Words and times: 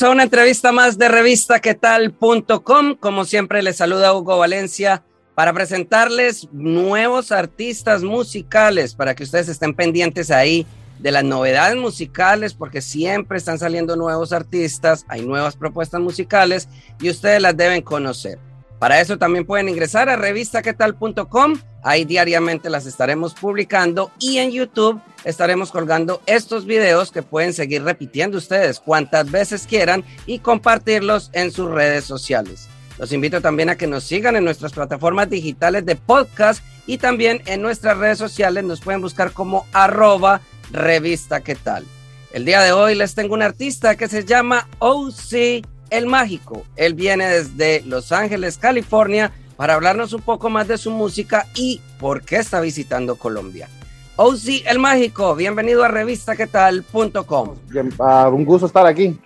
A 0.00 0.08
una 0.08 0.22
entrevista 0.22 0.72
más 0.72 0.96
de 0.96 1.06
revistaquetal.com. 1.06 2.94
Como 2.98 3.26
siempre, 3.26 3.62
les 3.62 3.76
saluda 3.76 4.14
Hugo 4.14 4.38
Valencia 4.38 5.04
para 5.34 5.52
presentarles 5.52 6.48
nuevos 6.50 7.30
artistas 7.30 8.02
musicales 8.02 8.94
para 8.94 9.14
que 9.14 9.24
ustedes 9.24 9.50
estén 9.50 9.74
pendientes 9.74 10.30
ahí 10.30 10.66
de 10.98 11.10
las 11.10 11.24
novedades 11.24 11.76
musicales 11.76 12.54
porque 12.54 12.80
siempre 12.80 13.36
están 13.36 13.58
saliendo 13.58 13.94
nuevos 13.94 14.32
artistas, 14.32 15.04
hay 15.08 15.26
nuevas 15.26 15.56
propuestas 15.56 16.00
musicales 16.00 16.70
y 16.98 17.10
ustedes 17.10 17.42
las 17.42 17.54
deben 17.54 17.82
conocer. 17.82 18.38
Para 18.82 19.00
eso 19.00 19.16
también 19.16 19.46
pueden 19.46 19.68
ingresar 19.68 20.08
a 20.08 20.16
revistaquetal.com, 20.16 21.54
ahí 21.84 22.04
diariamente 22.04 22.68
las 22.68 22.84
estaremos 22.84 23.32
publicando 23.32 24.10
y 24.18 24.38
en 24.38 24.50
YouTube 24.50 25.00
estaremos 25.22 25.70
colgando 25.70 26.20
estos 26.26 26.66
videos 26.66 27.12
que 27.12 27.22
pueden 27.22 27.52
seguir 27.52 27.84
repitiendo 27.84 28.38
ustedes 28.38 28.80
cuantas 28.80 29.30
veces 29.30 29.68
quieran 29.68 30.04
y 30.26 30.40
compartirlos 30.40 31.30
en 31.32 31.52
sus 31.52 31.70
redes 31.70 32.06
sociales. 32.06 32.68
Los 32.98 33.12
invito 33.12 33.40
también 33.40 33.70
a 33.70 33.76
que 33.76 33.86
nos 33.86 34.02
sigan 34.02 34.34
en 34.34 34.42
nuestras 34.42 34.72
plataformas 34.72 35.30
digitales 35.30 35.86
de 35.86 35.94
podcast 35.94 36.64
y 36.84 36.98
también 36.98 37.40
en 37.46 37.62
nuestras 37.62 37.96
redes 37.98 38.18
sociales 38.18 38.64
nos 38.64 38.80
pueden 38.80 39.00
buscar 39.00 39.30
como 39.30 39.64
arroba 39.72 40.40
revista. 40.72 41.40
El 42.32 42.44
día 42.44 42.60
de 42.62 42.72
hoy 42.72 42.96
les 42.96 43.14
tengo 43.14 43.34
un 43.34 43.42
artista 43.42 43.94
que 43.94 44.08
se 44.08 44.24
llama 44.24 44.68
OC 44.80 45.62
el 45.92 46.06
Mágico. 46.06 46.64
Él 46.74 46.94
viene 46.94 47.28
desde 47.28 47.82
Los 47.82 48.12
Ángeles, 48.12 48.58
California, 48.58 49.30
para 49.56 49.74
hablarnos 49.74 50.12
un 50.12 50.22
poco 50.22 50.50
más 50.50 50.66
de 50.66 50.78
su 50.78 50.90
música 50.90 51.46
y 51.54 51.80
por 52.00 52.22
qué 52.22 52.36
está 52.36 52.60
visitando 52.60 53.16
Colombia. 53.16 53.68
OC 54.16 54.64
El 54.66 54.78
Mágico, 54.78 55.34
bienvenido 55.34 55.84
a 55.84 55.88
revistaquetal.com. 55.88 57.48
Uh, 57.48 58.28
un 58.34 58.44
gusto 58.44 58.66
estar 58.66 58.86
aquí. 58.86 59.18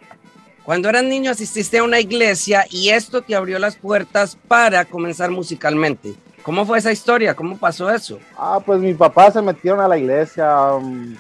Cuando 0.65 0.89
eras 0.89 1.05
niño 1.05 1.31
asististe 1.31 1.79
a 1.79 1.85
una 1.85 2.01
iglesia 2.01 2.65
y 2.69 2.89
esto 2.91 3.23
te 3.23 3.37
abrió 3.37 3.61
las 3.61 3.77
puertas 3.77 4.37
para 4.49 4.85
comenzar 4.85 5.31
musicalmente. 5.31 6.15
¿Cómo 6.43 6.67
fue 6.67 6.79
esa 6.79 6.91
historia? 6.91 7.35
¿Cómo 7.35 7.57
pasó 7.57 7.89
eso? 7.91 8.19
Ah, 8.37 8.59
pues 8.65 8.81
mi 8.81 8.95
papá 8.95 9.31
se 9.31 9.41
metieron 9.41 9.81
a 9.81 9.89
la 9.89 9.99
iglesia, 9.99 10.73
um, 10.75 11.17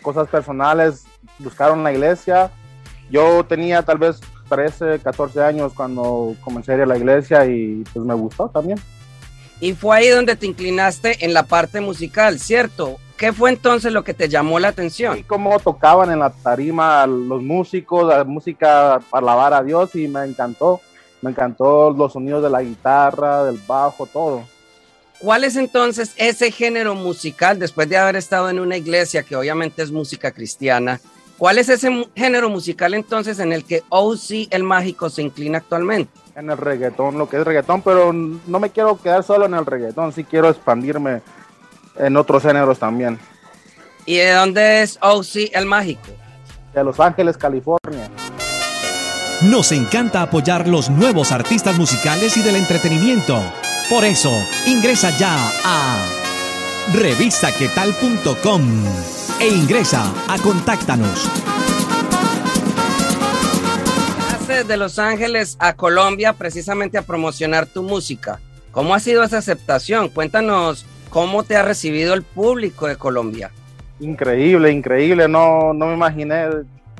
cosas 0.00 0.28
personales, 0.28 1.04
buscaron 1.38 1.84
la 1.84 1.92
iglesia. 1.92 2.50
Yo 3.10 3.44
tenía 3.44 3.82
tal 3.82 3.98
vez 3.98 4.20
13, 4.48 5.00
14 5.00 5.42
años 5.42 5.72
cuando 5.74 6.34
comencé 6.40 6.72
a 6.72 6.76
ir 6.76 6.82
a 6.82 6.86
la 6.86 6.96
iglesia 6.96 7.46
y 7.46 7.84
pues 7.92 8.04
me 8.04 8.14
gustó 8.14 8.48
también. 8.48 8.78
Y 9.60 9.72
fue 9.72 9.96
ahí 9.96 10.08
donde 10.08 10.36
te 10.36 10.46
inclinaste 10.46 11.24
en 11.24 11.32
la 11.32 11.44
parte 11.44 11.80
musical, 11.80 12.38
¿cierto? 12.38 12.98
¿Qué 13.16 13.32
fue 13.32 13.48
entonces 13.48 13.92
lo 13.92 14.04
que 14.04 14.12
te 14.12 14.28
llamó 14.28 14.58
la 14.58 14.68
atención? 14.68 15.18
Y 15.18 15.22
cómo 15.22 15.58
tocaban 15.58 16.10
en 16.10 16.18
la 16.18 16.30
tarima 16.30 17.06
los 17.06 17.42
músicos, 17.42 18.06
la 18.06 18.24
música 18.24 19.00
para 19.10 19.22
alabar 19.22 19.54
a 19.54 19.62
Dios 19.62 19.94
y 19.94 20.06
me 20.06 20.24
encantó. 20.24 20.80
Me 21.22 21.30
encantó 21.30 21.90
los 21.90 22.12
sonidos 22.12 22.42
de 22.42 22.50
la 22.50 22.62
guitarra, 22.62 23.44
del 23.44 23.58
bajo, 23.66 24.06
todo. 24.06 24.44
¿Cuál 25.18 25.44
es 25.44 25.56
entonces 25.56 26.12
ese 26.16 26.50
género 26.50 26.94
musical 26.94 27.58
después 27.58 27.88
de 27.88 27.96
haber 27.96 28.16
estado 28.16 28.50
en 28.50 28.60
una 28.60 28.76
iglesia 28.76 29.22
que 29.22 29.34
obviamente 29.34 29.82
es 29.82 29.90
música 29.90 30.30
cristiana? 30.30 31.00
¿Cuál 31.38 31.58
es 31.58 31.68
ese 31.68 32.08
género 32.14 32.48
musical 32.48 32.94
entonces 32.94 33.38
en 33.38 33.52
el 33.52 33.64
que 33.64 33.82
OC 33.90 34.48
el 34.50 34.62
mágico 34.62 35.10
se 35.10 35.22
inclina 35.22 35.58
actualmente? 35.58 36.10
En 36.34 36.50
el 36.50 36.56
reggaetón, 36.56 37.18
lo 37.18 37.28
que 37.28 37.36
es 37.36 37.44
reggaetón, 37.44 37.82
pero 37.82 38.12
no 38.12 38.58
me 38.58 38.70
quiero 38.70 39.00
quedar 39.00 39.22
solo 39.22 39.46
en 39.46 39.54
el 39.54 39.66
reggaetón, 39.66 40.12
sí 40.12 40.24
quiero 40.24 40.48
expandirme 40.48 41.20
en 41.96 42.16
otros 42.16 42.42
géneros 42.42 42.78
también. 42.78 43.18
¿Y 44.06 44.16
de 44.16 44.32
dónde 44.32 44.82
es 44.82 44.98
OC 45.02 45.50
el 45.52 45.66
mágico? 45.66 46.08
De 46.72 46.84
Los 46.84 47.00
Ángeles, 47.00 47.36
California. 47.36 48.08
Nos 49.42 49.72
encanta 49.72 50.22
apoyar 50.22 50.66
los 50.66 50.88
nuevos 50.88 51.32
artistas 51.32 51.76
musicales 51.76 52.36
y 52.36 52.42
del 52.42 52.56
entretenimiento. 52.56 53.38
Por 53.90 54.04
eso, 54.04 54.32
ingresa 54.66 55.16
ya 55.18 55.36
a 55.64 55.98
revistaquetal.com 56.94 59.15
e 59.40 59.48
ingresa 59.48 60.02
a 60.28 60.38
Contáctanos. 60.38 61.30
de 64.64 64.76
Los 64.78 64.98
Ángeles 64.98 65.56
a 65.58 65.74
Colombia 65.74 66.32
precisamente 66.32 66.96
a 66.96 67.02
promocionar 67.02 67.66
tu 67.66 67.82
música. 67.82 68.40
¿Cómo 68.70 68.94
ha 68.94 69.00
sido 69.00 69.22
esa 69.22 69.38
aceptación? 69.38 70.08
Cuéntanos 70.08 70.86
cómo 71.10 71.42
te 71.42 71.56
ha 71.56 71.62
recibido 71.62 72.14
el 72.14 72.22
público 72.22 72.86
de 72.86 72.96
Colombia. 72.96 73.50
Increíble, 74.00 74.70
increíble. 74.70 75.28
No, 75.28 75.74
no 75.74 75.86
me 75.86 75.94
imaginé 75.94 76.46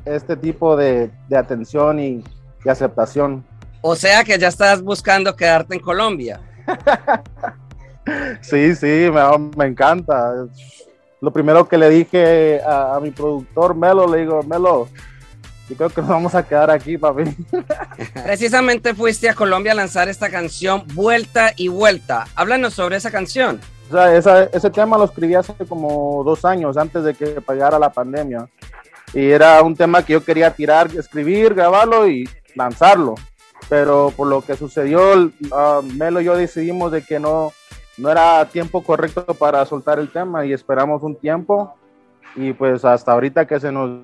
este 0.05 0.35
tipo 0.37 0.75
de, 0.75 1.09
de 1.29 1.37
atención 1.37 1.99
y, 1.99 2.23
y, 2.63 2.69
aceptación. 2.69 3.43
O 3.81 3.95
sea 3.95 4.23
que 4.23 4.37
ya 4.37 4.49
estás 4.49 4.83
buscando 4.83 5.35
quedarte 5.35 5.75
en 5.75 5.81
Colombia. 5.81 6.39
sí, 8.41 8.75
sí, 8.75 9.09
me, 9.11 9.21
me 9.57 9.65
encanta 9.65 10.47
lo 11.21 11.31
primero 11.31 11.67
que 11.67 11.77
le 11.77 11.89
dije 11.89 12.61
a, 12.65 12.99
mi 13.01 13.11
productor 13.11 13.75
Melo, 13.75 14.07
le 14.07 14.19
digo, 14.19 14.43
Melo, 14.43 14.87
yo 15.69 15.75
creo 15.75 15.89
que 15.89 16.01
nos 16.01 16.09
vamos 16.09 16.35
a 16.35 16.47
quedar 16.47 16.69
aquí, 16.69 16.97
papi. 16.97 17.23
Precisamente 18.23 18.93
fuiste 18.93 19.29
a 19.29 19.33
Colombia 19.33 19.71
a 19.73 19.75
lanzar 19.75 20.07
esta 20.07 20.29
canción 20.29 20.83
Vuelta 20.93 21.51
y 21.55 21.67
Vuelta. 21.67 22.25
Háblanos 22.35 22.73
sobre 22.73 22.97
esa 22.97 23.11
canción. 23.11 23.59
O 23.89 23.93
sea, 24.21 24.45
ese 24.51 24.69
tema 24.69 24.97
lo 24.97 25.05
escribí 25.05 25.35
hace 25.35 25.53
como 25.67 26.23
dos 26.23 26.45
años, 26.45 26.77
antes 26.77 27.03
de 27.03 27.13
que 27.13 27.41
pegara 27.41 27.79
la 27.79 27.89
pandemia. 27.89 28.47
Y 29.13 29.29
era 29.29 29.61
un 29.61 29.75
tema 29.75 30.03
que 30.03 30.13
yo 30.13 30.23
quería 30.23 30.53
tirar, 30.53 30.89
escribir, 30.95 31.53
grabarlo 31.53 32.07
y 32.07 32.29
lanzarlo. 32.55 33.15
Pero 33.69 34.13
por 34.15 34.27
lo 34.27 34.41
que 34.41 34.55
sucedió, 34.55 35.13
uh, 35.13 35.81
Melo 35.95 36.21
y 36.21 36.25
yo 36.25 36.35
decidimos 36.35 36.91
de 36.91 37.01
que 37.01 37.19
no, 37.19 37.51
no 37.97 38.09
era 38.09 38.45
tiempo 38.45 38.83
correcto 38.83 39.25
para 39.33 39.65
soltar 39.65 39.99
el 39.99 40.09
tema 40.09 40.45
y 40.45 40.53
esperamos 40.53 41.03
un 41.03 41.15
tiempo 41.15 41.73
y 42.35 42.53
pues 42.53 42.85
hasta 42.85 43.11
ahorita 43.11 43.47
que 43.47 43.59
se 43.59 43.71
nos 43.71 44.01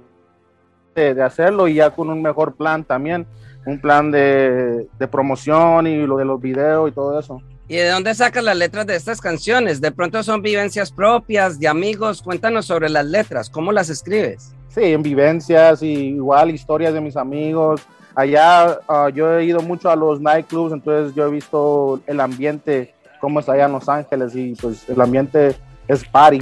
de, 0.96 1.14
de 1.14 1.24
hacerlo 1.24 1.68
y 1.68 1.76
ya 1.76 1.92
con 1.92 2.10
un 2.10 2.22
mejor 2.22 2.56
plan 2.56 2.84
también, 2.84 3.26
un 3.66 3.80
plan 3.80 4.12
de, 4.12 4.88
de, 4.98 5.08
promoción 5.08 5.88
y 5.88 6.06
lo 6.06 6.18
de 6.18 6.26
los 6.26 6.42
videos 6.42 6.90
y 6.90 6.92
todo 6.94 7.20
eso. 7.20 7.42
¿Y 7.68 7.78
de 7.78 7.90
dónde 7.90 8.14
sacas 8.14 8.44
las 8.44 8.58
letras 8.58 8.86
de 8.86 8.96
estas 8.96 9.22
canciones? 9.22 9.80
De 9.80 9.92
pronto 9.92 10.22
son 10.22 10.42
vivencias 10.42 10.92
propias, 10.92 11.60
de 11.60 11.68
amigos. 11.68 12.22
Cuéntanos 12.22 12.66
sobre 12.66 12.90
las 12.90 13.06
letras, 13.06 13.50
¿cómo 13.50 13.72
las 13.72 13.90
escribes? 13.90 14.54
Sí, 14.70 14.84
en 14.84 15.02
vivencias 15.02 15.82
y 15.82 16.10
igual 16.10 16.52
historias 16.52 16.94
de 16.94 17.02
mis 17.02 17.16
amigos. 17.16 17.82
Allá 18.16 18.80
uh, 18.88 19.10
yo 19.10 19.40
he 19.40 19.46
ido 19.46 19.62
mucho 19.62 19.90
a 19.90 19.96
los 19.96 20.20
nightclubs, 20.20 20.74
entonces 20.74 21.16
yo 21.16 21.28
he 21.28 21.32
visto 21.32 22.02
el 22.06 22.20
ambiente 22.20 22.94
cómo 23.24 23.40
es 23.40 23.48
allá 23.48 23.68
en 23.68 23.72
Los 23.72 23.88
Ángeles 23.88 24.36
y 24.36 24.54
pues 24.56 24.84
el 24.90 25.00
ambiente 25.00 25.56
es 25.88 26.04
party, 26.04 26.42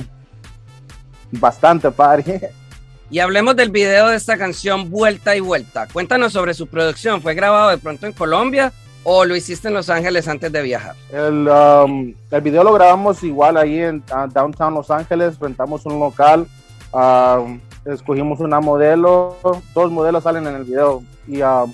bastante 1.31 1.92
party. 1.92 2.33
Y 3.12 3.19
hablemos 3.19 3.57
del 3.57 3.72
video 3.72 4.07
de 4.07 4.16
esta 4.16 4.38
canción 4.38 4.89
Vuelta 4.89 5.36
y 5.36 5.42
Vuelta. 5.42 5.86
Cuéntanos 5.92 6.31
sobre 6.31 6.54
su 6.54 6.68
producción. 6.68 7.22
¿Fue 7.22 7.33
grabado 7.33 7.69
de 7.69 7.78
pronto 7.78 8.06
en 8.06 8.13
Colombia 8.13 8.72
o 9.04 9.25
lo 9.25 9.36
hiciste 9.36 9.68
en 9.68 9.74
Los 9.74 9.89
Ángeles 9.89 10.30
antes 10.30 10.50
de 10.50 10.62
viajar? 10.62 10.95
El, 11.12 11.45
um, 11.50 12.13
el 12.31 12.42
video 12.42 12.63
lo 12.63 12.72
grabamos 12.72 13.22
igual 13.22 13.57
ahí 13.57 13.80
en 13.80 13.98
uh, 13.98 14.31
Downtown 14.31 14.74
Los 14.74 14.89
Ángeles, 14.89 15.38
rentamos 15.39 15.86
un 15.86 16.00
local, 16.00 16.48
uh, 16.94 17.60
escogimos 17.92 18.39
una 18.39 18.62
modelo, 18.62 19.36
dos 19.75 19.92
modelos 19.92 20.24
salen 20.24 20.48
en 20.48 20.56
el 20.56 20.63
video 20.63 21.04
y 21.28 21.44
uh, 21.44 21.69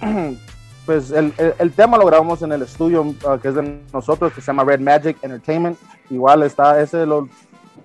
pues 0.84 1.10
el, 1.10 1.32
el, 1.38 1.54
el, 1.58 1.72
tema 1.72 1.96
lo 1.96 2.06
grabamos 2.06 2.42
en 2.42 2.52
el 2.52 2.62
estudio 2.62 3.02
uh, 3.02 3.38
que 3.40 3.48
es 3.48 3.54
de 3.54 3.80
nosotros, 3.92 4.32
que 4.32 4.40
se 4.40 4.46
llama 4.48 4.64
Red 4.64 4.80
Magic 4.80 5.16
Entertainment. 5.22 5.78
Igual 6.10 6.42
está, 6.42 6.80
ese 6.80 7.06
lo, 7.06 7.28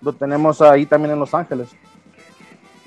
lo 0.01 0.13
tenemos 0.13 0.61
ahí 0.61 0.85
también 0.85 1.13
en 1.13 1.19
Los 1.19 1.33
Ángeles. 1.33 1.69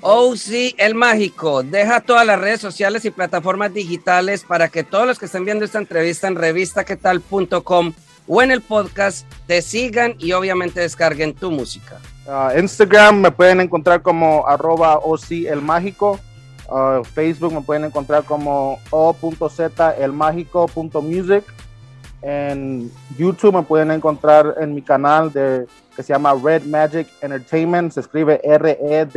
Oh, 0.01 0.35
sí, 0.35 0.73
el 0.79 0.95
mágico. 0.95 1.61
Deja 1.61 2.01
todas 2.01 2.25
las 2.25 2.39
redes 2.39 2.59
sociales 2.59 3.05
y 3.05 3.11
plataformas 3.11 3.71
digitales 3.73 4.43
para 4.43 4.67
que 4.67 4.83
todos 4.83 5.05
los 5.05 5.19
que 5.19 5.25
estén 5.25 5.45
viendo 5.45 5.63
esta 5.63 5.77
entrevista 5.77 6.27
en 6.27 6.35
revistaquetal.com 6.35 7.93
o 8.27 8.41
en 8.41 8.51
el 8.51 8.61
podcast 8.61 9.31
te 9.45 9.61
sigan 9.61 10.15
y 10.17 10.31
obviamente 10.31 10.79
descarguen 10.79 11.35
tu 11.35 11.51
música. 11.51 11.99
Uh, 12.25 12.57
Instagram 12.57 13.21
me 13.21 13.31
pueden 13.31 13.61
encontrar 13.61 14.01
como 14.01 14.47
arroba 14.47 14.97
OC 14.97 15.47
el 15.47 15.61
mágico. 15.61 16.19
Uh, 16.71 17.03
Facebook 17.03 17.53
me 17.53 17.59
pueden 17.59 17.83
encontrar 17.83 18.23
como 18.23 18.79
o.z 18.91 19.95
el 19.99 20.13
music 20.13 21.43
En 22.21 22.89
YouTube 23.17 23.55
me 23.55 23.63
pueden 23.63 23.91
encontrar 23.91 24.55
en 24.57 24.73
mi 24.73 24.81
canal 24.81 25.33
de, 25.33 25.67
que 25.93 26.01
se 26.01 26.13
llama 26.13 26.33
Red 26.33 26.63
Magic 26.63 27.09
Entertainment. 27.21 27.91
Se 27.91 27.99
escribe 27.99 28.39
R-E-D-M-A-G-I-C-E-N-T. 28.41 29.15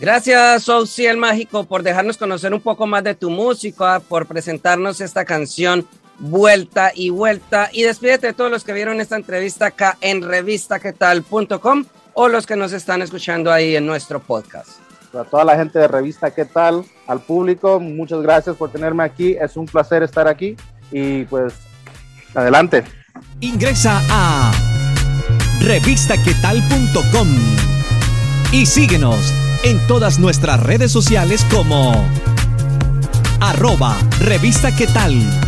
Gracias, 0.00 0.68
Ousi 0.68 1.06
el 1.06 1.18
Mágico, 1.18 1.62
por 1.64 1.84
dejarnos 1.84 2.16
conocer 2.16 2.52
un 2.52 2.60
poco 2.60 2.84
más 2.88 3.04
de 3.04 3.14
tu 3.14 3.30
música, 3.30 4.00
por 4.00 4.26
presentarnos 4.26 5.00
esta 5.00 5.24
canción 5.24 5.86
Vuelta 6.18 6.90
y 6.94 7.10
Vuelta. 7.10 7.68
Y 7.72 7.82
despídete 7.82 8.26
de 8.28 8.32
todos 8.32 8.50
los 8.50 8.64
que 8.64 8.72
vieron 8.72 9.00
esta 9.00 9.14
entrevista 9.14 9.66
acá 9.66 9.96
en 10.00 10.22
revistaquetal.com 10.22 11.84
o 12.20 12.26
los 12.26 12.46
que 12.46 12.56
nos 12.56 12.72
están 12.72 13.00
escuchando 13.00 13.52
ahí 13.52 13.76
en 13.76 13.86
nuestro 13.86 14.18
podcast. 14.18 14.70
A 15.14 15.22
toda 15.22 15.44
la 15.44 15.56
gente 15.56 15.78
de 15.78 15.86
Revista 15.86 16.32
¿Qué 16.32 16.44
tal? 16.44 16.84
Al 17.06 17.20
público, 17.20 17.78
muchas 17.78 18.20
gracias 18.22 18.56
por 18.56 18.72
tenerme 18.72 19.04
aquí. 19.04 19.36
Es 19.40 19.56
un 19.56 19.66
placer 19.66 20.02
estar 20.02 20.26
aquí 20.26 20.56
y 20.90 21.24
pues 21.26 21.54
adelante. 22.34 22.82
Ingresa 23.38 24.02
a 24.10 24.50
revistaquetal.com 25.60 27.28
y 28.50 28.66
síguenos 28.66 29.32
en 29.62 29.78
todas 29.86 30.18
nuestras 30.18 30.60
redes 30.60 30.90
sociales 30.90 31.46
como 31.48 32.04
arroba 33.40 33.96
revista 34.18 34.74
tal. 34.92 35.47